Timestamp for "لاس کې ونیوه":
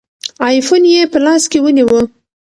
1.25-2.01